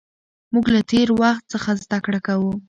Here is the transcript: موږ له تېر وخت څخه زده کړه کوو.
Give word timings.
موږ 0.53 0.65
له 0.73 0.81
تېر 0.91 1.07
وخت 1.21 1.43
څخه 1.53 1.69
زده 1.83 1.97
کړه 2.05 2.19
کوو. 2.27 2.51